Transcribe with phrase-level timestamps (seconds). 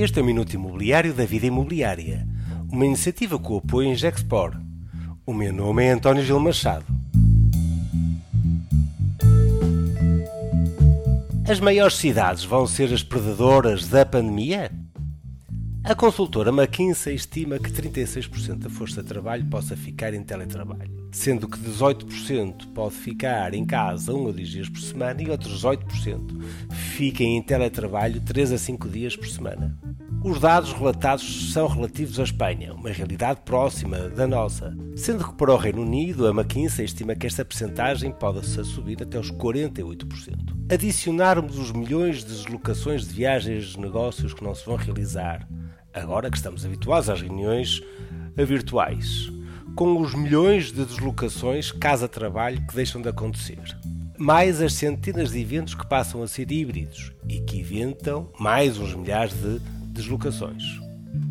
[0.00, 2.24] Este é o Minuto Imobiliário da Vida Imobiliária,
[2.70, 4.56] uma iniciativa com o apoio em Gexpor.
[5.26, 6.86] O meu nome é António Gil Machado.
[11.50, 14.70] As maiores cidades vão ser as predadoras da pandemia?
[15.84, 21.48] A consultora McKinsey estima que 36% da força de trabalho possa ficar em teletrabalho, sendo
[21.48, 26.68] que 18% pode ficar em casa um a dois dias por semana e outros 18%
[26.98, 29.78] fiquem em teletrabalho 3 a 5 dias por semana.
[30.24, 35.52] Os dados relatados são relativos à Espanha, uma realidade próxima da nossa, sendo que para
[35.54, 40.72] o Reino Unido a McKinsey estima que esta percentagem pode-se subir até os 48%.
[40.72, 45.46] Adicionarmos os milhões de deslocações de viagens de negócios que não se vão realizar,
[45.92, 47.82] agora que estamos habituados às reuniões
[48.36, 49.30] virtuais,
[49.74, 53.60] com os milhões de deslocações casa-trabalho que deixam de acontecer,
[54.16, 58.94] mais as centenas de eventos que passam a ser híbridos e que inventam mais uns
[58.94, 59.60] milhares de
[59.92, 60.62] deslocações.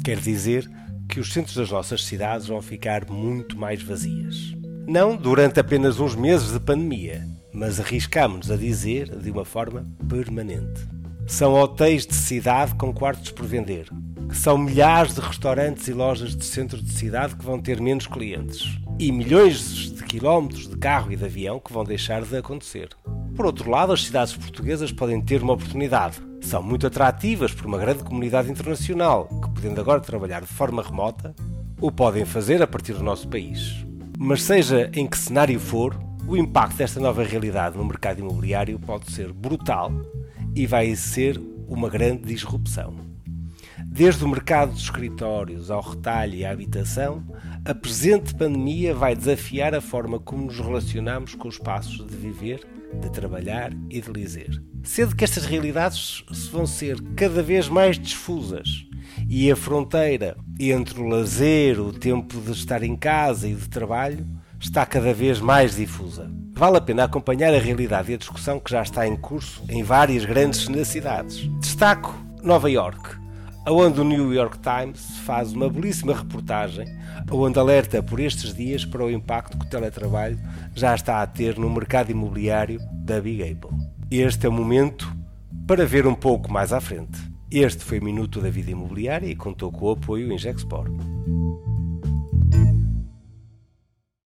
[0.03, 0.69] Quer dizer
[1.09, 4.55] que os centros das nossas cidades vão ficar muito mais vazias.
[4.87, 10.87] Não durante apenas uns meses de pandemia, mas arriscamos a dizer de uma forma permanente.
[11.25, 13.89] São hotéis de cidade com quartos por vender.
[14.31, 18.77] São milhares de restaurantes e lojas de centro de cidade que vão ter menos clientes.
[18.99, 22.89] E milhões de quilómetros de carro e de avião que vão deixar de acontecer.
[23.35, 26.17] Por outro lado, as cidades portuguesas podem ter uma oportunidade.
[26.41, 31.35] São muito atrativas por uma grande comunidade internacional que, podendo agora trabalhar de forma remota,
[31.79, 33.85] o podem fazer a partir do nosso país.
[34.17, 35.95] Mas, seja em que cenário for,
[36.27, 39.91] o impacto desta nova realidade no mercado imobiliário pode ser brutal
[40.55, 43.06] e vai ser uma grande disrupção.
[43.89, 47.25] Desde o mercado dos escritórios ao retalho e à habitação,
[47.65, 52.59] a presente pandemia vai desafiar a forma como nos relacionamos com os espaços de viver
[52.93, 54.61] de trabalhar e de lizer.
[54.83, 58.85] Sendo que estas realidades vão ser cada vez mais difusas
[59.27, 64.25] e a fronteira entre o lazer, o tempo de estar em casa e de trabalho
[64.59, 66.31] está cada vez mais difusa.
[66.53, 69.83] Vale a pena acompanhar a realidade e a discussão que já está em curso em
[69.83, 71.47] várias grandes cidades.
[71.59, 73.17] Destaco Nova York,
[73.69, 76.87] onde o New York Times faz uma belíssima reportagem,
[77.29, 80.39] onde alerta por estes dias para o impacto que o teletrabalho
[80.73, 83.77] já está a ter no mercado imobiliário da Big Apple.
[84.09, 85.13] Este é o momento
[85.67, 87.19] para ver um pouco mais à frente.
[87.51, 90.91] Este foi o Minuto da Vida Imobiliária e contou com o apoio em Gexport.